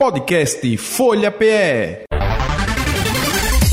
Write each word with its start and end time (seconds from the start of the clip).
Podcast 0.00 0.78
Folha 0.78 1.30
PE. 1.30 2.04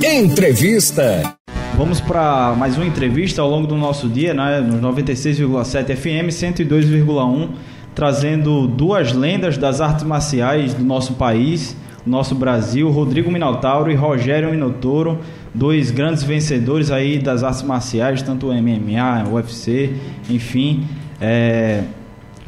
Entrevista. 0.03 1.37
Vamos 1.77 2.01
para 2.01 2.53
mais 2.57 2.75
uma 2.75 2.85
entrevista 2.85 3.41
ao 3.41 3.49
longo 3.49 3.65
do 3.65 3.77
nosso 3.77 4.09
dia, 4.09 4.33
né, 4.33 4.59
no 4.59 4.77
96,7 4.91 5.95
FM 5.95 6.27
102,1, 6.29 7.51
trazendo 7.95 8.67
duas 8.67 9.13
lendas 9.13 9.57
das 9.57 9.79
artes 9.79 10.03
marciais 10.03 10.73
do 10.73 10.83
nosso 10.83 11.13
país, 11.13 11.77
nosso 12.05 12.35
Brasil, 12.35 12.91
Rodrigo 12.91 13.31
Minotauro 13.31 13.89
e 13.89 13.95
Rogério 13.95 14.51
Minotouro, 14.51 15.19
dois 15.53 15.91
grandes 15.91 16.23
vencedores 16.23 16.91
aí 16.91 17.19
das 17.19 17.41
artes 17.41 17.63
marciais, 17.63 18.21
tanto 18.21 18.47
MMA, 18.47 19.29
UFC, 19.31 19.93
enfim, 20.29 20.85
é, 21.21 21.83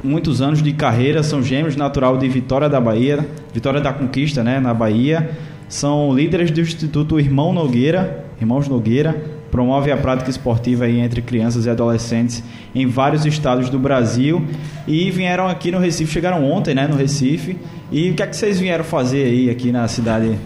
muitos 0.03 0.41
anos 0.41 0.61
de 0.61 0.73
carreira, 0.73 1.23
são 1.23 1.41
gêmeos 1.41 1.75
natural 1.75 2.17
de 2.17 2.27
Vitória 2.27 2.69
da 2.69 2.79
Bahia, 2.79 3.27
Vitória 3.53 3.81
da 3.81 3.93
Conquista, 3.93 4.43
né, 4.43 4.59
na 4.59 4.73
Bahia. 4.73 5.31
São 5.67 6.13
líderes 6.13 6.49
do 6.51 6.61
Instituto 6.61 7.19
Irmão 7.19 7.53
Nogueira, 7.53 8.25
Irmãos 8.39 8.67
Nogueira, 8.67 9.39
promove 9.51 9.91
a 9.91 9.97
prática 9.97 10.29
esportiva 10.29 10.85
aí 10.85 10.99
entre 10.99 11.21
crianças 11.21 11.65
e 11.65 11.69
adolescentes 11.69 12.43
em 12.73 12.87
vários 12.87 13.25
estados 13.25 13.69
do 13.69 13.79
Brasil 13.79 14.45
e 14.87 15.09
vieram 15.11 15.47
aqui 15.47 15.71
no 15.71 15.79
Recife, 15.79 16.11
chegaram 16.11 16.43
ontem, 16.49 16.73
né, 16.73 16.87
no 16.87 16.95
Recife. 16.95 17.57
E 17.91 18.11
o 18.11 18.13
que 18.13 18.23
é 18.23 18.27
que 18.27 18.35
vocês 18.35 18.59
vieram 18.59 18.83
fazer 18.83 19.25
aí 19.25 19.49
aqui 19.49 19.71
na 19.71 19.87
cidade 19.87 20.37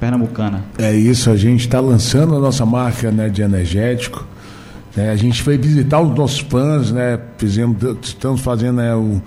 pernambucana? 0.00 0.64
É 0.78 0.94
isso, 0.94 1.30
a 1.30 1.36
gente 1.36 1.60
está 1.60 1.80
lançando 1.80 2.34
a 2.34 2.38
nossa 2.38 2.66
marca 2.66 3.10
né, 3.10 3.28
de 3.28 3.42
energético. 3.42 4.26
Né, 4.96 5.10
a 5.10 5.16
gente 5.16 5.42
foi 5.42 5.58
visitar 5.58 6.00
os 6.00 6.16
nossos 6.16 6.40
fãs, 6.40 6.90
né, 6.90 7.20
fizemos, 7.36 7.76
estamos 8.02 8.40
fazendo 8.40 8.76
né, 8.76 8.96
um, 8.96 9.20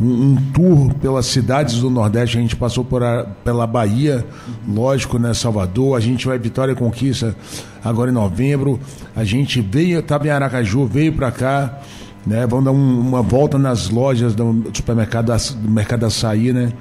um, 0.00 0.36
tour 0.52 0.92
pelas 0.94 1.26
cidades 1.26 1.78
do 1.78 1.88
Nordeste. 1.88 2.36
A 2.36 2.40
gente 2.40 2.56
passou 2.56 2.84
por 2.84 3.04
a, 3.04 3.24
pela 3.44 3.66
Bahia, 3.66 4.26
lógico, 4.68 5.18
né? 5.18 5.32
Salvador. 5.32 5.96
A 5.96 6.00
gente 6.00 6.26
vai 6.26 6.38
Vitória 6.38 6.74
Conquista 6.74 7.36
agora 7.84 8.10
em 8.10 8.14
novembro. 8.14 8.80
A 9.14 9.22
gente 9.22 9.60
veio, 9.60 10.00
estava 10.00 10.26
em 10.26 10.30
Aracaju, 10.30 10.86
veio 10.86 11.12
para 11.12 11.30
cá. 11.30 11.78
Né, 12.26 12.46
vamos 12.46 12.64
dar 12.64 12.72
um, 12.72 13.00
uma 13.00 13.22
volta 13.22 13.58
nas 13.58 13.90
lojas 13.90 14.34
do 14.34 14.64
supermercado 14.72 15.32
do 15.56 15.70
Mercado 15.70 16.06
Açaí, 16.06 16.52
né? 16.52 16.72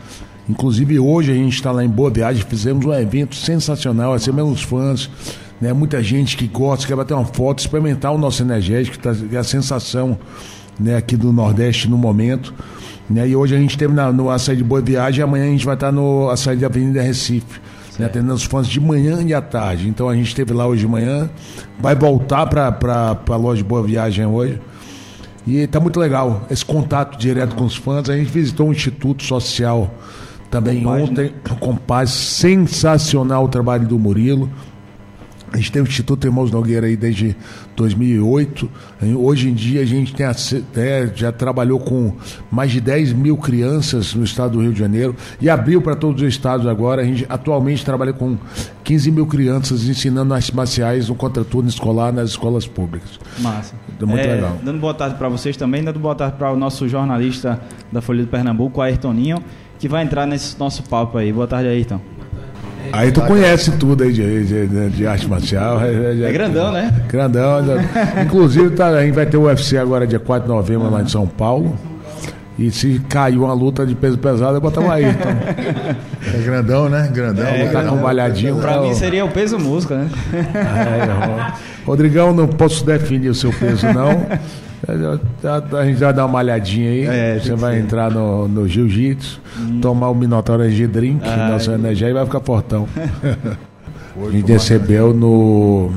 Inclusive 0.50 1.00
hoje 1.00 1.32
a 1.32 1.36
gente 1.36 1.54
está 1.54 1.72
lá 1.72 1.84
em 1.84 1.90
Boa 1.90 2.10
Viagem, 2.10 2.44
fizemos 2.48 2.86
um 2.86 2.94
evento 2.94 3.36
sensacional, 3.36 4.14
recebemos 4.14 4.62
fãs, 4.62 5.10
né? 5.62 5.72
Muita 5.72 6.02
gente 6.02 6.36
que 6.36 6.48
gosta, 6.48 6.88
quer 6.88 6.96
bater 6.96 7.14
uma 7.14 7.26
foto, 7.26 7.60
experimentar 7.60 8.12
o 8.12 8.18
nosso 8.18 8.42
energético, 8.42 8.98
tá, 8.98 9.16
é 9.32 9.38
a 9.38 9.44
sensação 9.44 10.18
né, 10.80 10.98
aqui 10.98 11.16
do 11.16 11.32
Nordeste 11.32 11.88
no 11.88 11.98
momento. 11.98 12.54
Né? 13.10 13.30
E 13.30 13.36
hoje 13.36 13.56
a 13.56 13.60
gente 13.60 13.78
teve 13.78 13.94
na, 13.94 14.12
no 14.12 14.30
açaí 14.30 14.56
de 14.56 14.64
Boa 14.64 14.82
Viagem 14.82 15.24
amanhã 15.24 15.46
a 15.46 15.50
gente 15.50 15.66
vai 15.66 15.76
estar 15.76 15.92
no 15.92 16.30
açaí 16.30 16.58
de 16.58 16.66
Avenida 16.66 17.02
Recife. 17.02 17.62
Né, 18.00 18.06
atendendo 18.06 18.34
os 18.34 18.44
fãs 18.44 18.68
de 18.68 18.80
manhã 18.80 19.22
e 19.22 19.34
à 19.34 19.42
tarde. 19.42 19.88
Então 19.88 20.10
a 20.10 20.16
gente 20.16 20.28
esteve 20.28 20.54
lá 20.54 20.66
hoje 20.66 20.82
de 20.82 20.88
manhã, 20.88 21.30
vai 21.80 21.94
voltar 21.94 22.48
para 22.48 23.20
a 23.30 23.36
loja 23.36 23.62
de 23.62 23.68
Boa 23.68 23.84
Viagem 23.84 24.26
hoje. 24.26 24.60
E 25.46 25.58
está 25.58 25.80
muito 25.80 26.00
legal 26.00 26.46
esse 26.50 26.64
contato 26.64 27.18
direto 27.18 27.56
com 27.56 27.66
os 27.66 27.76
fãs. 27.76 28.10
A 28.10 28.16
gente 28.16 28.32
visitou 28.32 28.70
um 28.70 28.72
instituto 28.72 29.24
social 29.24 29.94
também 30.50 30.84
Compaz, 30.84 31.10
ontem, 31.10 31.26
né? 31.26 31.32
Compaz, 31.60 32.10
sensacional 32.12 33.46
o 33.46 33.48
trabalho 33.48 33.88
do 33.88 34.00
Murilo. 34.00 34.50
A 35.54 35.58
gente 35.58 35.72
tem 35.72 35.82
o 35.82 35.86
Instituto 35.86 36.26
Irmãos 36.26 36.50
Nogueira 36.50 36.88
aí 36.88 36.96
desde 36.96 37.36
2008. 37.76 38.72
Hoje 39.18 39.50
em 39.50 39.54
dia 39.54 39.82
a 39.82 39.86
gente 39.86 40.14
tem 40.14 40.26
até, 40.26 41.12
já 41.14 41.30
trabalhou 41.30 41.78
com 41.78 42.14
mais 42.50 42.72
de 42.72 42.80
10 42.80 43.12
mil 43.12 43.36
crianças 43.36 44.16
no 44.16 44.24
estado 44.24 44.54
do 44.54 44.62
Rio 44.62 44.72
de 44.72 44.80
Janeiro 44.80 45.14
e 45.42 45.50
abriu 45.50 45.82
para 45.82 45.94
todos 45.94 46.22
os 46.22 46.28
estados 46.30 46.66
agora. 46.66 47.02
A 47.02 47.06
gente 47.06 47.26
atualmente 47.28 47.84
trabalha 47.84 48.14
com 48.14 48.38
15 48.86 49.12
mil 49.12 49.28
crianças 49.28 49.84
ensinando 49.90 50.34
artes 50.34 50.52
marciais 50.52 51.10
no 51.10 51.16
contraturno 51.16 51.68
escolar 51.68 52.14
nas 52.14 52.30
escolas 52.30 52.66
públicas. 52.66 53.20
Massa. 53.40 53.76
É 54.00 54.06
muito 54.06 54.26
é, 54.26 54.36
legal. 54.36 54.58
Dando 54.64 54.80
boa 54.80 54.94
tarde 54.94 55.16
para 55.16 55.28
vocês 55.28 55.58
também, 55.58 55.84
dando 55.84 56.00
boa 56.00 56.16
tarde 56.16 56.38
para 56.38 56.50
o 56.52 56.56
nosso 56.56 56.88
jornalista 56.88 57.60
da 57.92 58.02
Folha 58.02 58.24
de 58.24 58.30
Pernambuco, 58.30 58.80
Ayrtoninho, 58.80 59.44
que 59.78 59.90
vai 59.90 60.04
entrar 60.04 60.26
nesse 60.26 60.58
nosso 60.58 60.82
papo 60.84 61.18
aí. 61.18 61.34
Boa 61.34 61.48
tarde, 61.48 61.68
Ayrton. 61.68 62.00
Aí 62.92 63.12
tu 63.12 63.22
conhece 63.22 63.72
tudo 63.72 64.04
aí 64.04 64.12
de, 64.12 64.46
de, 64.46 64.90
de 64.90 65.08
arte 65.08 65.28
marcial. 65.28 65.82
É, 65.82 66.32
grandão, 66.32 66.72
né? 66.72 66.94
Grandão. 67.08 67.60
Inclusive, 68.24 68.72
tá, 68.72 68.88
a 68.88 69.04
gente 69.04 69.14
vai 69.14 69.26
ter 69.26 69.38
o 69.38 69.44
UFC 69.44 69.78
agora 69.78 70.06
dia 70.06 70.20
4 70.20 70.48
de 70.48 70.54
novembro 70.54 70.88
uhum. 70.88 70.94
lá 70.94 71.02
em 71.02 71.08
São 71.08 71.26
Paulo. 71.28 71.78
E 72.62 72.70
se 72.70 73.02
caiu 73.10 73.44
uma 73.44 73.54
luta 73.54 73.86
de 73.86 73.96
peso 73.96 74.18
pesado, 74.20 74.56
eu 74.56 74.62
botava 74.62 74.94
aí. 74.94 75.06
Então. 75.06 75.32
É 76.34 76.38
grandão, 76.44 76.88
né? 76.88 77.10
Grandão. 77.12 77.46
É, 77.48 77.68
tá 77.70 77.84
com 77.84 77.96
um 77.96 78.02
balhadinho. 78.02 78.58
Pra 78.58 78.80
mim 78.82 78.94
seria 78.94 79.26
o 79.26 79.30
peso 79.30 79.58
música, 79.58 79.98
né? 79.98 80.10
É, 80.34 81.54
Rodrigão, 81.84 82.34
não 82.34 82.48
posso 82.48 82.86
definir 82.86 83.30
o 83.30 83.36
seu 83.36 83.52
peso, 83.52 83.88
não. 83.88 84.26
A 85.78 85.86
gente 85.86 86.00
vai 86.00 86.14
dar 86.14 86.26
uma 86.26 86.34
malhadinha 86.34 86.90
aí. 86.92 87.06
É, 87.06 87.40
você 87.40 87.56
vai 87.56 87.76
ser. 87.76 87.82
entrar 87.82 88.12
no, 88.12 88.48
no 88.48 88.68
jiu-jitsu, 88.68 89.42
hum. 89.60 89.80
tomar 89.80 90.10
o 90.10 90.16
Minotauro 90.16 90.64
Energy 90.64 90.88
Drink, 90.88 91.22
ah, 91.28 91.50
nossa 91.50 91.72
é. 91.72 91.76
energia, 91.76 92.10
e 92.10 92.14
vai 92.14 92.26
ficar 92.26 92.40
fortão. 92.42 92.88
a 93.24 94.32
gente 94.32 94.52
recebeu 94.52 95.14
no, 95.14 95.92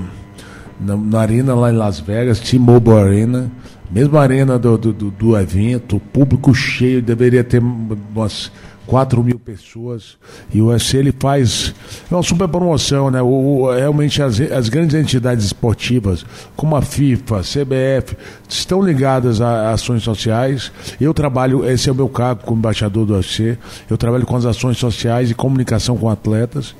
na, 0.81 0.97
na, 0.97 1.21
arena 1.21 1.55
lá 1.55 1.71
em 1.71 1.77
Las 1.77 2.01
Vegas, 2.01 2.41
T-Mobile 2.41 2.97
Arena, 2.97 3.51
mesma 3.94 4.21
arena 4.21 4.59
do, 4.59 4.77
do, 4.77 4.93
do 4.93 5.38
evento, 5.38 6.00
público 6.12 6.53
cheio, 6.53 7.00
deveria 7.00 7.44
ter 7.44 7.62
umas 7.62 8.50
4 8.88 9.22
mil 9.22 9.38
pessoas. 9.38 10.16
E 10.53 10.60
o 10.60 10.66
UFC 10.66 10.99
ele 10.99 11.15
faz. 11.16 11.72
É 12.10 12.15
uma 12.15 12.22
super 12.22 12.49
promoção, 12.49 13.09
né? 13.09 13.22
O, 13.22 13.27
o, 13.27 13.72
realmente 13.72 14.21
as, 14.21 14.41
as 14.41 14.69
grandes 14.69 14.97
entidades 14.97 15.44
esportivas, 15.44 16.27
como 16.56 16.75
a 16.75 16.83
FIFA, 16.83 17.38
a 17.38 17.43
CBF, 17.43 18.16
estão 18.49 18.83
ligadas 18.83 19.41
a, 19.41 19.69
a, 19.69 19.72
ações 19.72 20.03
sociais. 20.03 20.72
Eu 21.00 21.15
trabalho, 21.15 21.65
esse 21.65 21.88
é 21.88 21.93
o 21.93 21.94
meu 21.94 22.09
cargo 22.09 22.43
como 22.44 22.59
embaixador 22.59 23.06
do 23.06 23.15
UFC. 23.15 23.56
Eu 23.88 23.97
trabalho 23.97 24.27
com 24.27 24.37
as 24.37 24.44
ações 24.44 24.77
sociais 24.77 25.31
e 25.31 25.34
comunicação 25.34 25.97
com 25.97 26.10
atletas 26.10 26.75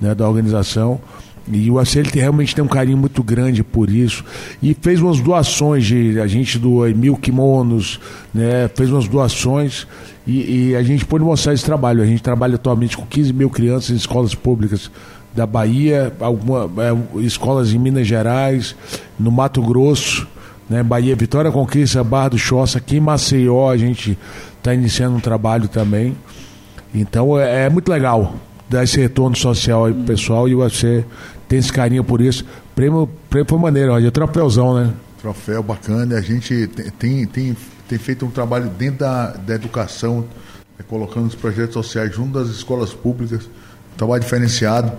né, 0.00 0.16
da 0.16 0.28
organização. 0.28 1.00
E 1.50 1.70
o 1.70 1.74
UFC 1.74 2.00
ele 2.00 2.10
realmente 2.12 2.54
tem 2.54 2.64
um 2.64 2.68
carinho 2.68 2.98
muito 2.98 3.22
grande 3.22 3.62
por 3.62 3.88
isso. 3.88 4.24
E 4.62 4.74
fez 4.74 5.00
umas 5.00 5.20
doações 5.20 5.84
de 5.84 6.18
a 6.20 6.26
gente 6.26 6.58
doou 6.58 6.88
mil 6.94 7.16
kimonos, 7.16 8.00
né? 8.34 8.68
Fez 8.74 8.90
umas 8.90 9.06
doações 9.06 9.86
e, 10.26 10.70
e, 10.70 10.76
a 10.76 10.82
gente 10.82 11.04
pode 11.04 11.22
mostrar 11.22 11.54
esse 11.54 11.64
trabalho. 11.64 12.02
A 12.02 12.06
gente 12.06 12.22
trabalha 12.22 12.56
atualmente 12.56 12.96
com 12.96 13.06
15 13.06 13.32
mil 13.32 13.48
crianças 13.48 13.90
em 13.90 13.96
escolas 13.96 14.34
públicas 14.34 14.90
da 15.32 15.46
Bahia, 15.46 16.12
alguma, 16.18 16.68
é, 16.82 17.20
escolas 17.20 17.72
em 17.72 17.78
Minas 17.78 18.06
Gerais, 18.06 18.74
no 19.18 19.30
Mato 19.30 19.62
Grosso, 19.62 20.26
né? 20.68 20.82
Bahia, 20.82 21.14
Vitória 21.14 21.52
Conquista, 21.52 22.02
Barra 22.02 22.30
do 22.30 22.38
Choça, 22.38 22.78
aqui 22.78 22.96
em 22.96 23.00
Maceió 23.00 23.70
a 23.70 23.76
gente 23.76 24.18
está 24.58 24.74
iniciando 24.74 25.16
um 25.16 25.20
trabalho 25.20 25.68
também. 25.68 26.16
Então 26.92 27.38
é, 27.38 27.66
é 27.66 27.70
muito 27.70 27.88
legal 27.88 28.34
dar 28.68 28.82
esse 28.82 29.00
retorno 29.00 29.36
social 29.36 29.84
aí 29.84 29.94
pro 29.94 30.02
pessoal 30.04 30.48
e 30.48 30.54
você 30.54 31.04
tem 31.48 31.58
esse 31.58 31.72
carinho 31.72 32.04
por 32.04 32.20
isso. 32.20 32.44
Prêmio, 32.74 33.08
prêmio 33.30 33.48
foi 33.48 33.58
maneiro, 33.58 33.92
olha, 33.92 34.10
troféuzão, 34.10 34.74
né? 34.74 34.92
Troféu 35.20 35.62
bacana, 35.62 36.16
a 36.16 36.20
gente 36.20 36.68
tem, 36.98 37.26
tem, 37.26 37.56
tem 37.88 37.98
feito 37.98 38.26
um 38.26 38.30
trabalho 38.30 38.68
dentro 38.68 39.00
da, 39.00 39.28
da 39.32 39.54
educação, 39.54 40.20
né, 40.78 40.84
colocando 40.88 41.26
os 41.26 41.34
projetos 41.34 41.74
sociais 41.74 42.14
junto 42.14 42.38
das 42.38 42.48
escolas 42.48 42.92
públicas, 42.92 43.44
um 43.44 43.96
trabalho 43.96 44.22
diferenciado. 44.22 44.92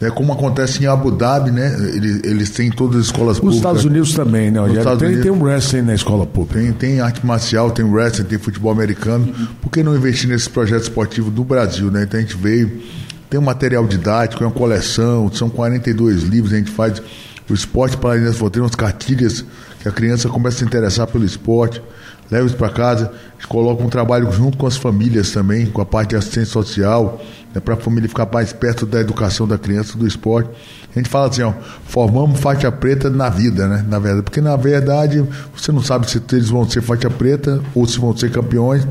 É 0.00 0.10
como 0.10 0.32
acontece 0.32 0.84
em 0.84 0.86
Abu 0.86 1.10
Dhabi, 1.10 1.50
né? 1.50 1.74
Eles, 1.92 2.22
eles 2.22 2.50
têm 2.50 2.70
todas 2.70 3.00
as 3.00 3.06
escolas 3.06 3.32
Os 3.32 3.40
públicas. 3.40 3.54
Os 3.54 3.56
Estados 3.56 3.84
Unidos 3.84 4.14
também, 4.14 4.48
né? 4.48 4.60
tem, 4.62 5.08
Unidos, 5.08 5.22
tem 5.24 5.32
um 5.32 5.42
wrestling 5.42 5.82
na 5.82 5.94
escola 5.94 6.24
pública. 6.24 6.60
Tem, 6.60 6.72
tem 6.72 7.00
arte 7.00 7.26
marcial, 7.26 7.72
tem 7.72 7.84
wrestling, 7.84 8.26
tem 8.26 8.38
futebol 8.38 8.70
americano. 8.70 9.26
Por 9.60 9.70
que 9.70 9.82
não 9.82 9.96
investir 9.96 10.28
nesse 10.28 10.48
projeto 10.48 10.82
esportivo 10.82 11.32
do 11.32 11.42
Brasil, 11.42 11.90
né? 11.90 12.04
Então 12.04 12.20
a 12.20 12.22
gente 12.22 12.36
veio 12.36 12.80
tem 13.28 13.38
um 13.38 13.42
material 13.42 13.86
didático, 13.86 14.42
é 14.42 14.46
uma 14.46 14.52
coleção, 14.52 15.30
são 15.32 15.50
42 15.50 16.22
livros, 16.22 16.52
a 16.52 16.56
gente 16.56 16.70
faz 16.70 17.02
o 17.48 17.54
esporte 17.54 17.96
para 17.96 18.14
as 18.14 18.36
fronteiras, 18.36 18.70
umas 18.70 18.74
cartilhas 18.74 19.44
que 19.80 19.88
a 19.88 19.92
criança 19.92 20.28
começa 20.28 20.56
a 20.56 20.58
se 20.60 20.64
interessar 20.64 21.06
pelo 21.06 21.24
esporte, 21.24 21.82
leva 22.30 22.46
isso 22.46 22.56
para 22.56 22.68
casa, 22.70 23.06
a 23.06 23.32
gente 23.34 23.46
coloca 23.46 23.82
um 23.82 23.88
trabalho 23.88 24.30
junto 24.32 24.58
com 24.58 24.66
as 24.66 24.76
famílias 24.76 25.30
também, 25.30 25.66
com 25.66 25.80
a 25.80 25.86
parte 25.86 26.10
de 26.10 26.16
assistência 26.16 26.52
social, 26.52 27.20
né, 27.54 27.60
para 27.60 27.74
a 27.74 27.76
família 27.76 28.08
ficar 28.08 28.28
mais 28.30 28.52
perto 28.52 28.84
da 28.84 29.00
educação 29.00 29.46
da 29.46 29.56
criança, 29.56 29.96
do 29.96 30.06
esporte. 30.06 30.50
A 30.94 30.98
gente 30.98 31.08
fala 31.08 31.28
assim, 31.28 31.42
ó, 31.42 31.52
formamos 31.84 32.40
faixa 32.40 32.70
preta 32.72 33.08
na 33.08 33.28
vida, 33.28 33.68
né? 33.68 33.84
Na 33.88 33.98
verdade, 33.98 34.24
porque 34.24 34.40
na 34.40 34.56
verdade 34.56 35.24
você 35.54 35.70
não 35.70 35.82
sabe 35.82 36.10
se 36.10 36.20
eles 36.32 36.48
vão 36.48 36.68
ser 36.68 36.82
faixa 36.82 37.08
preta 37.08 37.62
ou 37.74 37.86
se 37.86 37.98
vão 37.98 38.16
ser 38.16 38.30
campeões, 38.30 38.86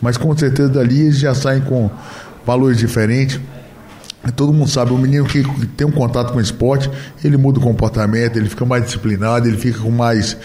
mas 0.00 0.16
com 0.16 0.36
certeza 0.36 0.68
dali 0.68 1.00
eles 1.00 1.18
já 1.18 1.34
saem 1.34 1.60
com 1.62 1.90
valores 2.46 2.78
diferentes 2.78 3.40
Todo 4.36 4.52
mundo 4.52 4.68
sabe, 4.68 4.92
o 4.92 4.98
menino 4.98 5.24
que 5.24 5.42
tem 5.76 5.86
um 5.86 5.92
contato 5.92 6.32
com 6.32 6.38
o 6.38 6.40
esporte, 6.40 6.90
ele 7.24 7.36
muda 7.36 7.58
o 7.58 7.62
comportamento, 7.62 8.36
ele 8.36 8.48
fica 8.48 8.64
mais 8.64 8.84
disciplinado, 8.84 9.48
ele 9.48 9.56
fica 9.56 9.80
com 9.80 9.90
mais 9.90 10.36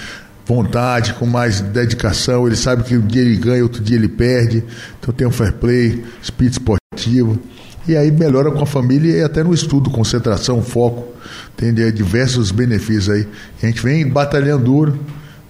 vontade, 0.46 1.14
com 1.16 1.26
mais 1.26 1.62
dedicação. 1.62 2.48
Ele 2.48 2.56
sabe 2.56 2.84
que 2.84 2.98
um 2.98 3.06
dia 3.06 3.22
ele 3.22 3.36
ganha, 3.38 3.64
outro 3.64 3.82
dia 3.82 3.98
ele 3.98 4.08
perde. 4.08 4.64
Então 5.00 5.14
tem 5.14 5.28
um 5.28 5.32
fair 5.32 5.54
play, 5.54 6.04
espírito 6.22 6.60
esportivo. 6.60 7.40
E 7.88 7.98
aí 7.98 8.12
melhora 8.12 8.52
com 8.52 8.62
a 8.62 8.66
família 8.66 9.18
e 9.18 9.24
até 9.24 9.44
no 9.44 9.54
estudo, 9.54 9.90
concentração, 9.90 10.62
foco. 10.62 11.12
Tem 11.58 11.74
diversos 11.74 12.52
benefícios 12.52 13.10
aí. 13.10 13.28
A 13.62 13.66
gente 13.66 13.82
vem 13.82 14.08
batalhando 14.08 14.64
duro 14.64 15.00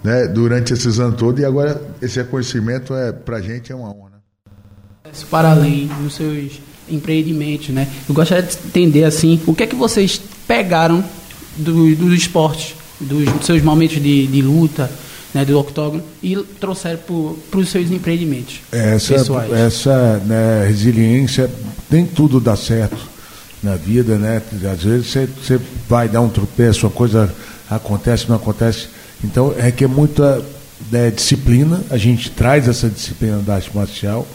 né, 0.02 0.26
durante 0.26 0.72
esses 0.72 0.98
anos 0.98 1.16
todos 1.16 1.40
e 1.40 1.44
agora 1.44 1.80
esse 2.02 2.18
reconhecimento 2.18 2.94
é, 2.94 3.12
pra 3.12 3.40
gente 3.40 3.70
é 3.70 3.74
uma 3.74 3.88
honra. 3.88 4.14
Para 5.30 5.52
além 5.52 5.86
dos 6.02 6.14
seus 6.14 6.60
empreendimentos, 6.88 7.68
né? 7.70 7.88
Eu 8.08 8.14
gostaria 8.14 8.42
de 8.42 8.56
entender 8.66 9.04
assim, 9.04 9.40
o 9.46 9.54
que 9.54 9.62
é 9.62 9.66
que 9.66 9.76
vocês 9.76 10.20
pegaram 10.46 11.04
do, 11.56 11.94
dos 11.94 12.14
esportes, 12.14 12.74
dos, 13.00 13.24
dos 13.24 13.46
seus 13.46 13.62
momentos 13.62 14.02
de, 14.02 14.26
de 14.26 14.42
luta, 14.42 14.90
né, 15.34 15.44
do 15.44 15.58
octógono 15.58 16.02
e 16.22 16.36
trouxeram 16.60 17.00
para 17.50 17.58
os 17.58 17.68
seus 17.68 17.90
empreendimentos 17.90 18.60
essa, 18.70 19.14
pessoais. 19.14 19.52
Essa 19.52 20.18
né, 20.24 20.64
resiliência, 20.66 21.50
nem 21.90 22.06
tudo 22.06 22.38
dá 22.38 22.56
certo 22.56 22.96
na 23.60 23.74
vida, 23.74 24.16
né? 24.16 24.40
Às 24.72 24.84
vezes 24.84 25.08
você, 25.08 25.26
você 25.26 25.60
vai 25.88 26.08
dar 26.08 26.20
um 26.20 26.28
tropeço, 26.28 26.86
a 26.86 26.90
coisa 26.90 27.34
acontece, 27.68 28.28
não 28.28 28.36
acontece. 28.36 28.88
Então 29.24 29.52
é 29.58 29.72
que 29.72 29.84
é 29.84 29.86
muita 29.88 30.40
né, 30.92 31.10
disciplina, 31.10 31.82
a 31.90 31.96
gente 31.96 32.30
traz 32.30 32.68
essa 32.68 32.88
disciplina 32.88 33.38
da 33.38 33.54
arte 33.56 33.70
marcial, 33.74 34.26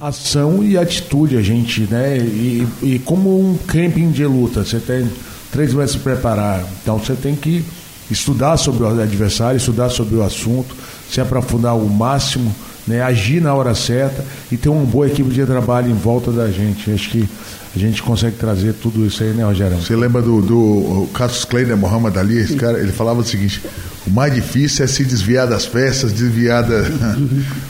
ação 0.00 0.62
e 0.62 0.76
atitude, 0.76 1.36
a 1.36 1.42
gente, 1.42 1.82
né? 1.82 2.18
E, 2.18 2.66
e 2.82 2.98
como 2.98 3.38
um 3.38 3.56
camping 3.56 4.10
de 4.10 4.24
luta, 4.26 4.64
você 4.64 4.78
tem 4.78 5.08
três 5.52 5.72
meses 5.72 5.92
se 5.92 5.98
preparar, 5.98 6.64
então 6.82 6.98
você 6.98 7.14
tem 7.14 7.36
que 7.36 7.64
estudar 8.10 8.56
sobre 8.56 8.82
o 8.82 9.00
adversário, 9.00 9.56
estudar 9.56 9.88
sobre 9.88 10.16
o 10.16 10.22
assunto, 10.22 10.74
se 11.10 11.20
aprofundar 11.20 11.76
o 11.76 11.88
máximo, 11.88 12.54
né, 12.86 13.02
agir 13.02 13.40
na 13.40 13.54
hora 13.54 13.74
certa 13.74 14.24
e 14.50 14.56
ter 14.56 14.68
uma 14.68 14.84
boa 14.84 15.06
equipe 15.06 15.30
de 15.30 15.44
trabalho 15.46 15.90
em 15.90 15.94
volta 15.94 16.30
da 16.30 16.50
gente. 16.50 16.90
Acho 16.90 17.10
que 17.10 17.28
a 17.74 17.78
gente 17.78 18.02
consegue 18.02 18.36
trazer 18.36 18.74
tudo 18.74 19.04
isso 19.04 19.22
aí, 19.22 19.30
né, 19.30 19.44
Rogério? 19.44 19.76
Você 19.78 19.96
lembra 19.96 20.22
do, 20.22 20.40
do 20.40 21.08
Cassius 21.12 21.44
Clay, 21.44 21.64
né, 21.64 21.74
Muhammad 21.74 22.16
Ali? 22.16 22.38
Esse 22.38 22.54
cara, 22.56 22.78
ele 22.78 22.92
falava 22.92 23.20
o 23.20 23.24
seguinte: 23.24 23.62
o 24.06 24.10
mais 24.10 24.32
difícil 24.34 24.84
é 24.84 24.88
se 24.88 25.04
desviar 25.04 25.46
das 25.46 25.64
festas, 25.64 26.12
desviar 26.12 26.62
da. 26.62 26.82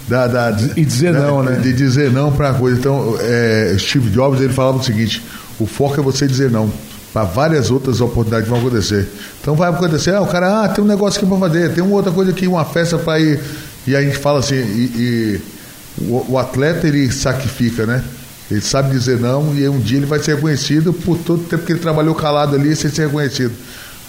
da, 0.27 0.27
da 0.27 0.59
e 0.77 0.85
dizer 0.85 1.13
da, 1.13 1.21
não, 1.21 1.43
né? 1.43 1.59
De 1.61 1.73
dizer 1.73 2.11
não 2.11 2.33
para 2.33 2.51
a 2.51 2.55
coisa. 2.55 2.79
Então, 2.79 3.17
é, 3.21 3.77
Steve 3.79 4.11
Jobs 4.11 4.41
ele 4.41 4.53
falava 4.53 4.79
o 4.79 4.83
seguinte: 4.83 5.23
o 5.59 5.67
foco 5.67 5.99
é 5.99 6.03
você 6.03 6.27
dizer 6.27 6.51
não 6.51 6.71
para 7.15 7.23
várias 7.23 7.71
outras 7.71 8.01
oportunidades 8.01 8.45
que 8.47 8.51
vão 8.51 8.59
acontecer. 8.59 9.09
Então 9.41 9.55
vai 9.55 9.71
acontecer, 9.71 10.13
ah, 10.13 10.21
o 10.21 10.27
cara, 10.27 10.65
ah, 10.65 10.69
tem 10.69 10.83
um 10.83 10.87
negócio 10.87 11.21
aqui 11.21 11.29
para 11.29 11.39
fazer, 11.39 11.73
tem 11.73 11.85
uma 11.85 11.95
outra 11.95 12.11
coisa 12.11 12.33
aqui, 12.33 12.49
uma 12.49 12.65
festa 12.65 12.99
para 12.99 13.21
ir. 13.21 13.41
E 13.87 13.95
a 13.95 14.03
gente 14.03 14.17
fala 14.19 14.41
assim, 14.41 14.57
e, 14.57 14.91
e 14.97 15.41
o, 16.03 16.33
o, 16.33 16.39
atleta 16.39 16.87
ele 16.87 17.11
sacrifica, 17.13 17.87
né? 17.87 18.03
Ele 18.51 18.61
sabe 18.61 18.91
dizer 18.91 19.19
não 19.19 19.55
e 19.55 19.67
um 19.69 19.79
dia 19.79 19.99
ele 19.99 20.07
vai 20.07 20.19
ser 20.19 20.35
reconhecido 20.35 20.93
por 20.93 21.19
todo 21.19 21.41
o 21.41 21.45
tempo 21.45 21.65
que 21.65 21.73
ele 21.73 21.81
trabalhou 21.81 22.15
calado 22.15 22.55
ali 22.57 22.75
sem 22.77 22.91
ser 22.91 23.07
reconhecido. 23.07 23.53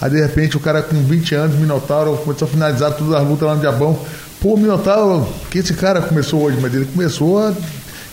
Aí 0.00 0.10
de 0.10 0.20
repente 0.20 0.56
o 0.56 0.60
cara 0.60 0.82
com 0.82 1.02
20 1.02 1.34
anos, 1.34 1.56
Minotauro, 1.56 2.16
começou 2.18 2.46
a 2.46 2.50
finalizar 2.50 2.92
todas 2.92 3.14
as 3.14 3.26
lutas 3.26 3.48
lá 3.48 3.54
no 3.54 3.60
Diabão. 3.60 3.98
Pô, 4.40 4.56
Minotauro, 4.56 5.26
que 5.50 5.58
esse 5.58 5.72
cara 5.74 6.02
começou 6.02 6.42
hoje, 6.42 6.58
mas 6.60 6.74
ele 6.74 6.84
começou 6.84 7.38
a 7.38 7.54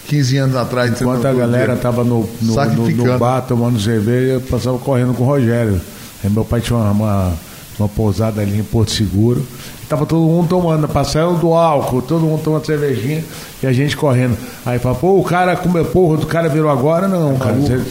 15 0.08 0.38
anos 0.38 0.56
atrás. 0.56 1.02
Enquanto 1.02 1.26
a 1.26 1.34
galera 1.34 1.74
estava 1.74 2.04
no, 2.04 2.30
no, 2.42 2.56
no, 2.56 2.90
no, 2.90 3.20
bar 3.20 3.42
tomando 3.42 3.80
cerveja, 3.80 4.34
eu 4.34 4.42
passava 4.42 4.78
correndo 4.78 5.14
com 5.14 5.24
o 5.24 5.26
Rogério. 5.26 5.80
Aí 6.24 6.30
meu 6.30 6.46
pai 6.46 6.62
tinha 6.62 6.78
uma, 6.78 6.92
uma, 6.92 7.34
uma 7.80 7.90
pousada 7.90 8.42
ali 8.42 8.60
em 8.60 8.64
Porto 8.64 8.92
Seguro. 8.92 9.46
Tava 9.90 10.06
todo 10.06 10.22
mundo 10.22 10.48
tomando, 10.48 10.88
passando 10.88 11.40
do 11.40 11.54
álcool, 11.54 12.02
todo 12.02 12.22
mundo 12.22 12.42
tomando 12.44 12.66
cervejinha 12.66 13.24
e 13.62 13.68
a 13.68 13.74
gente 13.74 13.96
correndo. 13.96 14.38
Aí 14.66 14.80
fala, 14.80 14.96
pô, 14.96 15.20
o 15.20 15.24
cara 15.24 15.56
comeu, 15.56 15.86
porra, 15.86 16.18
o 16.18 16.26
cara 16.26 16.50
virou 16.50 16.70
agora? 16.70 17.08
Não, 17.08 17.36
é 17.36 17.38
cara. 17.38 17.56
Maluco. 17.56 17.82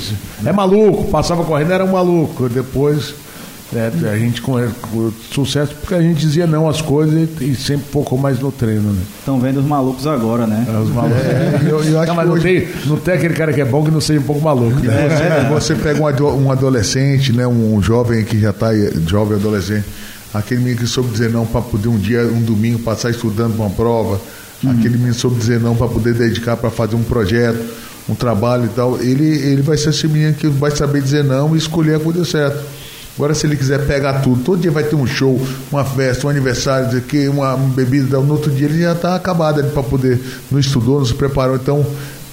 É 0.44 0.52
maluco, 0.52 1.04
passava 1.10 1.44
correndo, 1.44 1.72
era 1.72 1.84
um 1.84 1.92
maluco. 1.92 2.48
Depois 2.48 3.14
é, 3.74 4.10
a 4.10 4.18
gente 4.18 4.42
com, 4.42 4.52
com, 4.90 5.10
sucesso 5.30 5.74
porque 5.74 5.94
a 5.94 6.02
gente 6.02 6.20
dizia 6.20 6.46
não 6.46 6.68
às 6.68 6.82
coisas 6.82 7.28
e, 7.40 7.54
sempre 7.54 7.86
focou 7.90 8.18
mais 8.18 8.38
no 8.38 8.52
treino, 8.52 8.92
né? 8.92 9.00
Estão 9.18 9.40
vendo 9.40 9.60
os 9.60 9.66
malucos 9.66 10.06
agora, 10.06 10.46
né? 10.46 10.66
É, 10.68 10.78
os 10.78 10.90
malucos. 10.90 11.18
É, 11.18 11.60
eu, 11.64 11.82
eu 11.82 12.06
não, 12.06 12.14
mas 12.14 12.28
hoje... 12.28 12.34
não, 12.34 12.42
tem, 12.42 12.68
não 12.86 12.96
tem 12.96 13.14
aquele 13.14 13.34
cara 13.34 13.52
que 13.52 13.60
é 13.60 13.64
bom 13.64 13.82
que 13.82 13.90
não 13.90 14.00
seja 14.00 14.20
um 14.20 14.24
pouco 14.24 14.42
maluco. 14.42 14.78
Né? 14.80 15.48
Você, 15.48 15.74
você, 15.74 15.82
pega 15.82 16.00
um, 16.02 16.44
um 16.44 16.52
adolescente, 16.52 17.32
né, 17.32 17.46
um 17.46 17.80
jovem 17.82 18.24
que 18.24 18.38
já 18.38 18.50
está 18.50 18.68
jovem 19.06 19.38
adolescente, 19.38 19.86
aquele 20.34 20.60
menino 20.60 20.80
que 20.80 20.86
soube 20.86 21.10
dizer 21.10 21.30
não 21.30 21.46
para 21.46 21.62
poder 21.62 21.88
um 21.88 21.98
dia, 21.98 22.22
um 22.24 22.42
domingo, 22.42 22.78
passar 22.80 23.10
estudando 23.10 23.54
uma 23.54 23.70
prova, 23.70 24.20
uhum. 24.62 24.70
aquele 24.70 24.98
menino 24.98 25.14
soube 25.14 25.38
dizer 25.38 25.60
não 25.60 25.74
para 25.74 25.88
poder 25.88 26.12
dedicar 26.12 26.58
para 26.58 26.70
fazer 26.70 26.96
um 26.96 27.02
projeto, 27.02 27.58
um 28.06 28.14
trabalho 28.14 28.66
e 28.66 28.68
tal, 28.68 29.00
ele, 29.00 29.24
ele 29.24 29.62
vai 29.62 29.78
ser 29.78 29.90
esse 29.90 30.06
menino 30.06 30.34
que 30.34 30.46
vai 30.46 30.70
saber 30.72 31.00
dizer 31.00 31.24
não 31.24 31.54
e 31.54 31.58
escolher 31.58 31.96
a 31.96 32.00
coisa 32.00 32.24
certa. 32.24 32.81
Agora, 33.16 33.34
se 33.34 33.46
ele 33.46 33.56
quiser 33.56 33.86
pegar 33.86 34.20
tudo, 34.20 34.42
todo 34.42 34.60
dia 34.60 34.70
vai 34.70 34.84
ter 34.84 34.96
um 34.96 35.06
show, 35.06 35.40
uma 35.70 35.84
festa, 35.84 36.26
um 36.26 36.30
aniversário, 36.30 37.00
que 37.02 37.28
uma, 37.28 37.56
bebida, 37.56 38.18
no 38.18 38.32
outro 38.32 38.50
dia 38.50 38.66
ele 38.66 38.80
já 38.82 38.92
está 38.92 39.14
acabado 39.14 39.62
para 39.64 39.82
poder. 39.82 40.18
Não 40.50 40.58
estudou, 40.58 40.98
não 40.98 41.04
se 41.04 41.14
preparou. 41.14 41.56
Então, 41.56 41.86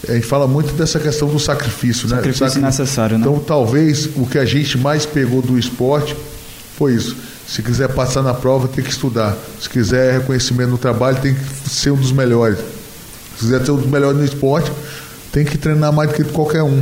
a 0.08 0.14
gente 0.14 0.26
fala 0.26 0.48
muito 0.48 0.74
dessa 0.74 0.98
questão 0.98 1.28
do 1.28 1.38
sacrifício, 1.38 2.08
né? 2.08 2.16
Sacrifício 2.16 2.48
Sacri... 2.48 2.62
necessário, 2.62 3.18
né? 3.18 3.26
Então, 3.28 3.40
talvez 3.40 4.10
o 4.16 4.26
que 4.26 4.38
a 4.38 4.46
gente 4.46 4.78
mais 4.78 5.06
pegou 5.06 5.42
do 5.42 5.60
esporte 5.60 6.16
foi 6.78 6.94
isso. 6.94 7.16
Se 7.46 7.62
quiser 7.62 7.90
passar 7.90 8.22
na 8.22 8.34
prova, 8.34 8.68
tem 8.68 8.84
que 8.84 8.92
estudar. 8.92 9.36
Se 9.60 9.68
quiser 9.70 10.20
reconhecimento 10.20 10.70
no 10.70 10.78
trabalho, 10.78 11.18
tem 11.18 11.36
que 11.36 11.70
ser 11.70 11.92
um 11.92 11.98
dos 11.98 12.12
melhores. 12.12 12.58
Se 13.38 13.46
quiser 13.46 13.66
ser 13.66 13.72
um 13.72 13.78
dos 13.78 13.90
melhores 13.90 14.18
no 14.18 14.24
esporte, 14.24 14.72
tem 15.32 15.44
que 15.44 15.58
treinar 15.58 15.92
mais 15.92 16.10
do 16.10 16.16
que 16.16 16.24
qualquer 16.26 16.64
um. 16.64 16.82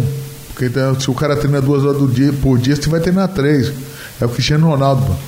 Porque 0.58 0.66
então, 0.66 1.00
se 1.00 1.12
o 1.12 1.14
cara 1.14 1.36
treina 1.36 1.62
duas 1.62 1.84
horas 1.86 2.00
do 2.00 2.08
dia, 2.08 2.34
por 2.34 2.58
dia, 2.58 2.76
você 2.76 2.90
vai 2.90 3.00
treinar 3.00 3.28
três. 3.28 3.72
É 4.20 4.26
o 4.26 4.30
Cristiano 4.30 4.68
Ronaldo, 4.68 5.04
mano. 5.04 5.20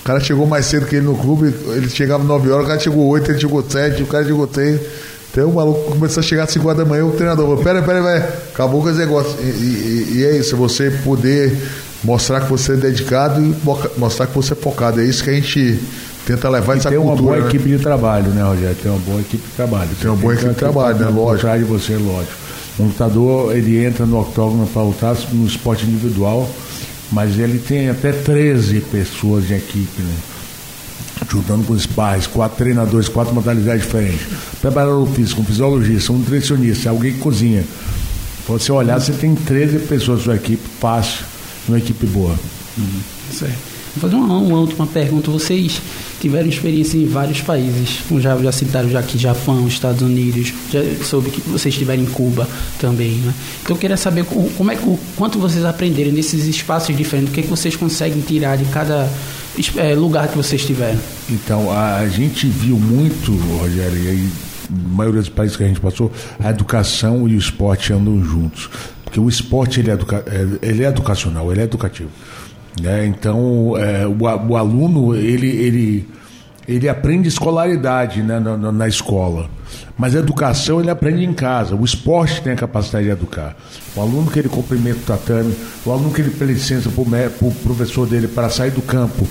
O 0.00 0.04
cara 0.04 0.20
chegou 0.20 0.46
mais 0.46 0.66
cedo 0.66 0.86
que 0.86 0.94
ele 0.94 1.04
no 1.04 1.16
clube, 1.16 1.52
ele 1.72 1.90
chegava 1.90 2.22
9 2.22 2.48
horas, 2.48 2.64
o 2.64 2.68
cara 2.68 2.80
chegou 2.80 3.08
8, 3.08 3.32
ele 3.32 3.40
chegou 3.40 3.64
7, 3.68 4.02
o 4.04 4.06
cara 4.06 4.24
chegou 4.24 4.46
3. 4.46 4.80
Então 5.32 5.50
o 5.50 5.54
maluco 5.56 5.90
começou 5.90 6.20
a 6.20 6.22
chegar 6.22 6.44
às 6.44 6.50
5 6.50 6.64
horas 6.64 6.78
da 6.78 6.84
manhã, 6.84 7.04
o 7.04 7.10
treinador 7.10 7.44
falou, 7.44 7.62
pera, 7.62 7.82
pera, 7.82 8.00
vai, 8.00 8.18
acabou 8.18 8.80
com 8.80 8.88
esse 8.88 9.00
negócio. 9.00 9.34
E, 9.40 9.46
e, 9.46 10.12
e, 10.18 10.24
é 10.24 10.36
isso, 10.36 10.56
você 10.56 10.92
poder 11.04 11.58
mostrar 12.04 12.42
que 12.42 12.48
você 12.48 12.74
é 12.74 12.76
dedicado 12.76 13.42
e 13.42 13.56
mostrar 13.98 14.28
que 14.28 14.34
você 14.34 14.52
é 14.52 14.56
focado. 14.56 15.00
É 15.00 15.04
isso 15.04 15.24
que 15.24 15.30
a 15.30 15.34
gente 15.34 15.80
tenta 16.24 16.48
levar 16.48 16.76
e 16.76 16.78
essa 16.78 16.88
tem 16.88 16.98
cultura. 16.98 17.16
Tem 17.16 17.26
uma 17.26 17.32
boa 17.32 17.42
né? 17.42 17.48
equipe 17.48 17.68
de 17.68 17.82
trabalho, 17.82 18.28
né, 18.30 18.42
Rogério? 18.44 18.76
Tem 18.80 18.92
uma 18.92 19.00
boa 19.00 19.20
equipe 19.20 19.44
de 19.44 19.54
trabalho. 19.54 19.90
Tem 20.00 20.08
uma 20.08 20.16
boa 20.16 20.34
equipe 20.34 20.50
de 20.50 20.56
trabalho, 20.56 20.98
né? 20.98 21.08
Lógico. 21.08 21.58
De 21.58 21.64
você, 21.64 21.96
lógico. 21.96 22.47
O 22.78 22.84
lutador, 22.84 23.56
ele 23.56 23.84
entra 23.84 24.06
no 24.06 24.20
octógono 24.20 24.66
para 24.66 24.82
lutar 24.82 25.16
no 25.32 25.46
esporte 25.46 25.84
individual 25.84 26.48
mas 27.10 27.38
ele 27.38 27.58
tem 27.58 27.88
até 27.88 28.12
13 28.12 28.80
pessoas 28.80 29.46
de 29.46 29.54
equipe, 29.54 30.02
né? 30.02 30.14
Juntando 31.30 31.64
com 31.64 31.72
os 31.72 31.86
pais, 31.86 32.26
quatro 32.26 32.58
treinadores, 32.58 33.08
quatro 33.08 33.34
modalidades 33.34 33.82
diferentes. 33.82 34.26
Preparador 34.60 35.06
físico, 35.08 35.40
um 35.40 35.44
fisiologista, 35.44 36.12
um 36.12 36.18
nutricionista, 36.18 36.90
alguém 36.90 37.12
que 37.12 37.18
cozinha. 37.18 37.62
Se 37.62 38.52
você 38.52 38.72
olhar, 38.72 39.00
você 39.00 39.12
tem 39.12 39.34
13 39.34 39.80
pessoas 39.80 40.18
na 40.18 40.24
sua 40.24 40.36
equipe, 40.36 40.62
fácil, 40.80 41.24
uma 41.68 41.78
equipe 41.78 42.06
boa. 42.06 42.34
Uhum. 42.76 43.00
Certo. 43.32 43.58
Vou 43.96 44.10
fazer 44.10 44.14
uma, 44.14 44.38
uma, 44.38 44.60
última 44.60 44.86
pergunta. 44.86 45.30
Vocês 45.30 45.80
tiveram 46.20 46.48
experiência 46.48 46.98
em 46.98 47.06
vários 47.06 47.40
países, 47.40 48.00
já, 48.18 48.36
já 48.36 48.52
citaram 48.52 48.88
já 48.88 49.00
aqui 49.00 49.16
Japão, 49.18 49.66
Estados 49.68 50.02
Unidos, 50.02 50.52
já 50.70 50.80
soube 51.04 51.30
que 51.30 51.40
vocês 51.42 51.74
estiveram 51.74 52.02
em 52.02 52.06
Cuba 52.06 52.48
também, 52.78 53.12
né? 53.12 53.34
Então 53.62 53.76
eu 53.76 53.80
queria 53.80 53.96
saber 53.96 54.24
como 54.24 54.70
é, 54.70 54.74
o 54.76 54.98
quanto 55.16 55.38
vocês 55.38 55.64
aprenderam 55.64 56.12
nesses 56.12 56.46
espaços 56.46 56.96
diferentes, 56.96 57.30
o 57.30 57.34
que, 57.34 57.40
é 57.40 57.42
que 57.42 57.48
vocês 57.48 57.76
conseguem 57.76 58.20
tirar 58.20 58.56
de 58.56 58.64
cada 58.66 59.08
é, 59.76 59.94
lugar 59.94 60.28
que 60.28 60.36
vocês 60.36 60.60
estiveram. 60.60 60.98
Então, 61.30 61.70
a, 61.70 61.96
a 61.98 62.08
gente 62.08 62.46
viu 62.46 62.76
muito, 62.76 63.32
Rogério, 63.58 64.02
e 64.02 64.08
aí 64.08 64.28
na 64.70 64.96
maioria 64.96 65.20
dos 65.20 65.30
países 65.30 65.56
que 65.56 65.64
a 65.64 65.66
gente 65.66 65.80
passou, 65.80 66.12
a 66.38 66.50
educação 66.50 67.26
e 67.28 67.34
o 67.34 67.38
esporte 67.38 67.92
andam 67.92 68.22
juntos. 68.22 68.68
Porque 69.04 69.18
o 69.18 69.28
esporte 69.28 69.80
ele 69.80 69.90
é, 69.90 69.94
educa 69.94 70.22
é, 70.26 70.68
ele 70.68 70.84
é 70.84 70.88
educacional, 70.88 71.50
ele 71.50 71.62
é 71.62 71.64
educativo. 71.64 72.10
Né? 72.80 73.06
Então, 73.06 73.76
é, 73.76 74.06
o, 74.06 74.16
o, 74.48 74.56
aluno, 74.56 75.14
ele, 75.14 75.48
ele, 75.48 76.08
ele 76.66 76.88
aprende 76.88 77.28
escolaridade 77.28 78.22
né, 78.22 78.38
na, 78.38 78.56
na, 78.72 78.88
escola, 78.88 79.48
mas 79.96 80.14
a 80.14 80.18
educação 80.18 80.80
ele 80.80 80.90
aprende 80.90 81.24
em 81.24 81.32
casa. 81.32 81.74
O 81.74 81.84
esporte 81.84 82.42
tem 82.42 82.52
a 82.52 82.56
capacidade 82.56 83.06
de 83.06 83.10
educar. 83.10 83.56
O 83.96 84.00
aluno 84.00 84.30
que 84.30 84.38
ele 84.38 84.48
cumprimenta 84.48 84.98
o 84.98 85.02
tatame, 85.02 85.54
o 85.84 85.90
aluno 85.90 86.12
que 86.12 86.20
ele 86.20 86.30
pede 86.30 86.52
licença 86.52 86.90
para 86.90 87.46
o 87.46 87.52
professor 87.62 88.06
dele 88.06 88.28
para 88.28 88.48
sair 88.48 88.70
do 88.70 88.82
campo, 88.82 89.26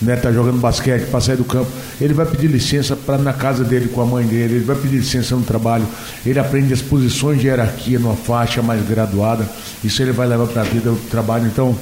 né, 0.00 0.16
tá 0.16 0.30
jogando 0.30 0.60
basquete, 0.60 1.06
para 1.10 1.20
sair 1.20 1.36
do 1.36 1.44
campo, 1.44 1.70
ele 2.00 2.14
vai 2.14 2.24
pedir 2.24 2.46
licença 2.46 2.94
para 2.94 3.18
na 3.18 3.32
casa 3.32 3.64
dele 3.64 3.88
com 3.88 4.00
a 4.00 4.06
mãe 4.06 4.24
dele, 4.24 4.54
ele 4.54 4.64
vai 4.64 4.76
pedir 4.76 4.98
licença 4.98 5.34
no 5.34 5.42
trabalho, 5.42 5.86
ele 6.24 6.38
aprende 6.38 6.72
as 6.72 6.80
posições 6.80 7.40
de 7.40 7.48
hierarquia 7.48 7.98
numa 7.98 8.14
faixa 8.14 8.62
mais 8.62 8.86
graduada, 8.86 9.48
isso 9.82 10.00
ele 10.00 10.12
vai 10.12 10.28
levar 10.28 10.46
para 10.46 10.62
a 10.62 10.64
vida, 10.64 10.92
o 10.92 10.96
trabalho. 11.10 11.46
Então, 11.46 11.76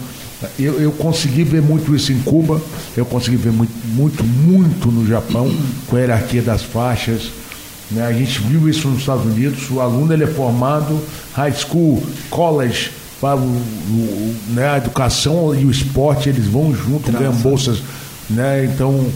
Eu, 0.59 0.81
eu 0.81 0.93
consegui 0.93 1.45
ver 1.45 1.62
muito 1.62 1.95
isso 1.95 2.12
em 2.12 2.21
Cuba, 2.21 2.61
eu 2.97 3.07
consegui 3.07 3.37
ver 3.37 3.52
muito, 3.52 3.73
muito, 3.87 4.23
muito 4.23 4.90
no 4.90 5.07
Japão, 5.07 5.50
com 5.87 5.97
a 5.97 6.00
hierarquia 6.00 6.43
das 6.43 6.62
faixas. 6.62 7.31
Né? 7.90 8.07
A 8.07 8.12
gente 8.12 8.40
viu 8.40 8.69
isso 8.69 8.87
nos 8.88 9.00
Estados 9.00 9.25
Unidos, 9.25 9.71
o 9.71 9.81
aluno 9.81 10.12
ele 10.12 10.25
é 10.25 10.26
formado 10.26 11.00
high 11.33 11.55
school, 11.55 12.02
college, 12.28 12.90
para 13.21 13.37
o, 13.37 13.40
o, 13.40 14.37
né? 14.49 14.69
a 14.69 14.76
educação 14.76 15.55
e 15.55 15.64
o 15.64 15.71
esporte, 15.71 16.28
eles 16.28 16.47
vão 16.47 16.75
junto, 16.75 17.11
ganham 17.11 17.33
bolsas. 17.37 17.78
Né? 18.28 18.66
Então, 18.66 19.07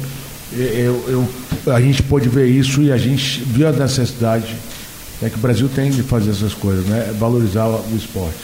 eu, 0.53 1.29
eu, 1.67 1.75
a 1.75 1.81
gente 1.81 2.03
pôde 2.03 2.29
ver 2.29 2.47
isso 2.47 2.83
e 2.83 2.91
a 2.91 2.97
gente 2.97 3.43
viu 3.45 3.69
a 3.69 3.73
necessidade 3.73 4.57
é 5.23 5.29
que 5.29 5.37
o 5.37 5.41
Brasil 5.41 5.69
tem 5.69 5.91
de 5.91 6.03
fazer 6.03 6.31
essas 6.31 6.55
coisas, 6.55 6.87
né? 6.87 7.15
valorizar 7.19 7.67
o 7.67 7.95
esporte. 7.95 8.39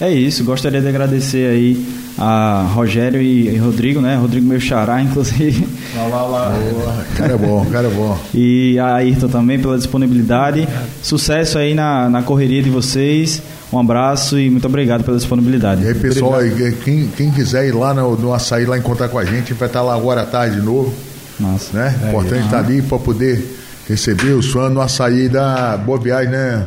É 0.00 0.10
isso, 0.10 0.42
gostaria 0.42 0.80
de 0.80 0.88
agradecer 0.88 1.48
aí 1.48 1.86
a 2.18 2.68
Rogério 2.74 3.22
e, 3.22 3.56
Rodrigo, 3.58 4.00
né? 4.00 4.16
Rodrigo 4.16 4.46
meu 4.46 4.58
xará, 4.58 5.00
inclusive. 5.02 5.66
Lá, 5.96 6.06
lá, 6.06 6.22
lá. 6.22 7.04
cara 7.16 7.34
é 7.34 7.36
bom, 7.36 7.64
cara 7.66 7.86
é 7.86 7.90
bom. 7.90 8.18
E 8.34 8.78
a 8.78 8.96
Ayrton 8.96 9.28
também 9.28 9.58
pela 9.58 9.76
disponibilidade. 9.76 10.68
Sucesso 11.02 11.58
aí 11.58 11.74
na, 11.74 12.10
na 12.10 12.22
correria 12.22 12.62
de 12.62 12.70
vocês. 12.70 13.40
Um 13.72 13.78
abraço 13.78 14.38
e 14.38 14.50
muito 14.50 14.66
obrigado 14.66 15.04
pela 15.04 15.16
disponibilidade. 15.16 15.82
E 15.82 15.88
aí, 15.88 15.94
pessoal, 15.94 16.40
quem, 16.84 17.08
quem 17.08 17.30
quiser 17.30 17.66
ir 17.66 17.72
lá 17.72 17.94
no, 17.94 18.16
no 18.16 18.34
açaí 18.34 18.66
lá 18.66 18.76
encontrar 18.76 19.08
com 19.08 19.18
a 19.18 19.24
gente, 19.24 19.52
vai 19.54 19.68
estar 19.68 19.82
lá 19.82 19.94
agora 19.94 20.22
à 20.22 20.26
tarde 20.26 20.56
de 20.56 20.62
novo. 20.62 20.92
Nossa. 21.38 21.76
Né? 21.76 22.00
É, 22.02 22.08
Importante 22.08 22.44
estar 22.44 22.58
ali 22.58 22.82
para 22.82 22.98
poder 22.98 23.44
receber 23.88 24.32
os 24.32 24.50
fãs 24.50 24.72
no 24.72 24.80
açaí 24.80 25.28
da 25.28 25.76
Boa 25.76 25.98
Viagem, 25.98 26.30
né? 26.30 26.66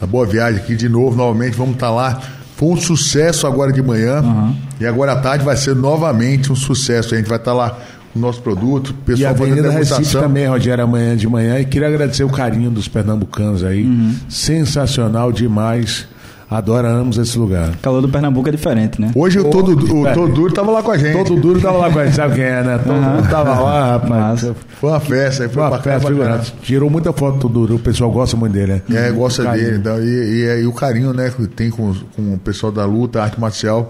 Da 0.00 0.06
Boa 0.06 0.26
Viagem 0.26 0.60
aqui 0.60 0.74
de 0.74 0.88
novo, 0.88 1.16
novamente, 1.16 1.56
vamos 1.56 1.74
estar 1.74 1.90
lá 1.90 2.20
foi 2.62 2.68
um 2.68 2.76
sucesso 2.76 3.44
agora 3.44 3.72
de 3.72 3.82
manhã. 3.82 4.22
Uhum. 4.22 4.54
E 4.80 4.86
agora 4.86 5.12
à 5.12 5.16
tarde 5.16 5.44
vai 5.44 5.56
ser 5.56 5.74
novamente 5.74 6.52
um 6.52 6.54
sucesso. 6.54 7.12
A 7.14 7.18
gente 7.18 7.28
vai 7.28 7.38
estar 7.38 7.52
lá 7.52 7.76
com 8.12 8.18
o 8.18 8.22
nosso 8.22 8.40
produto. 8.40 8.90
O 8.90 8.94
pessoal 8.94 9.20
e 9.20 9.26
a 9.26 9.30
Avenida 9.30 9.70
Recife 9.70 10.12
também, 10.12 10.46
Rogério, 10.46 10.84
amanhã 10.84 11.16
de 11.16 11.26
manhã. 11.26 11.58
E 11.58 11.64
queria 11.64 11.88
agradecer 11.88 12.22
o 12.22 12.28
carinho 12.28 12.70
dos 12.70 12.86
pernambucanos 12.86 13.64
aí. 13.64 13.84
Uhum. 13.84 14.14
Sensacional 14.28 15.32
demais. 15.32 16.06
Adoramos 16.50 17.16
esse 17.18 17.38
lugar. 17.38 17.70
O 17.70 17.78
calor 17.78 18.02
do 18.02 18.08
Pernambuco 18.08 18.48
é 18.48 18.52
diferente, 18.52 19.00
né? 19.00 19.10
Hoje 19.14 19.38
o 19.38 19.44
todo, 19.44 19.72
o 19.72 20.12
todo 20.12 20.32
Duro 20.32 20.52
tava 20.52 20.70
lá 20.70 20.82
com 20.82 20.90
a 20.90 20.98
gente. 20.98 21.16
Todo 21.16 21.40
Duro 21.40 21.60
tava 21.60 21.78
lá 21.78 21.90
com 21.90 21.98
a 21.98 22.04
gente, 22.04 22.14
sabe 22.14 22.34
quem 22.34 22.44
é, 22.44 22.62
né? 22.62 22.78
Todo 22.78 22.94
uhum. 22.94 23.16
Duro 23.16 23.28
tava 23.30 23.60
lá, 23.60 23.92
rapaz. 23.92 24.42
Nossa. 24.42 24.56
Foi 24.80 24.90
uma 24.90 25.00
festa. 25.00 25.48
Foi, 25.48 25.62
uma 25.62 25.78
festa, 25.78 26.08
figurado. 26.08 26.52
Tirou 26.62 26.90
muita 26.90 27.12
foto 27.12 27.34
do 27.34 27.40
Todo 27.40 27.52
Duro, 27.52 27.74
o 27.76 27.78
pessoal 27.78 28.10
gosta 28.10 28.36
muito 28.36 28.52
dele, 28.52 28.82
né? 28.88 29.08
É, 29.08 29.10
gosta 29.10 29.44
dele. 29.50 29.78
Então, 29.78 30.02
e, 30.02 30.06
e, 30.06 30.62
e, 30.62 30.66
o 30.66 30.72
carinho, 30.72 31.12
né, 31.12 31.32
que 31.34 31.46
tem 31.46 31.70
com, 31.70 31.94
com 32.14 32.34
o 32.34 32.38
pessoal 32.38 32.70
da 32.70 32.84
luta, 32.84 33.22
arte 33.22 33.40
marcial. 33.40 33.88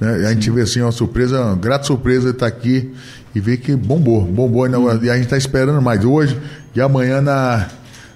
Né? 0.00 0.26
A 0.26 0.32
gente 0.32 0.50
vê 0.50 0.62
assim, 0.62 0.80
uma 0.80 0.92
surpresa, 0.92 1.40
uma 1.40 1.56
grata 1.56 1.84
surpresa 1.84 2.30
de 2.30 2.36
estar 2.36 2.46
aqui 2.46 2.92
e 3.34 3.40
ver 3.40 3.58
que 3.58 3.76
bombou, 3.76 4.22
bombou. 4.22 4.66
Hum. 4.66 4.98
E 5.02 5.10
a 5.10 5.14
gente 5.14 5.24
está 5.24 5.36
esperando 5.36 5.80
mais 5.80 6.04
hoje 6.04 6.36
e 6.74 6.80
amanhã 6.80 7.20
na 7.20 7.68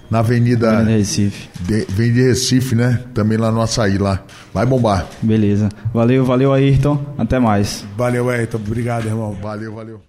na 0.09 0.19
Avenida, 0.19 0.71
Avenida 0.71 0.97
Recife. 0.97 1.49
De, 1.61 1.85
vem 1.89 2.13
de 2.13 2.21
Recife, 2.21 2.75
né? 2.75 3.01
Também 3.13 3.37
lá 3.37 3.51
no 3.51 3.61
Açaí 3.61 3.97
lá. 3.97 4.23
Vai 4.53 4.65
bombar. 4.65 5.07
Beleza. 5.21 5.69
Valeu, 5.93 6.25
valeu, 6.25 6.53
Ayrton. 6.53 7.03
Até 7.17 7.39
mais. 7.39 7.85
Valeu, 7.97 8.29
Ayrton. 8.29 8.57
Obrigado, 8.57 9.07
irmão. 9.07 9.37
Valeu, 9.41 9.73
valeu. 9.73 10.01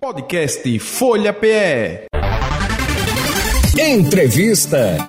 Podcast 0.00 0.78
Folha 0.78 1.32
PE. 1.32 2.06
Entrevista. 3.78 5.08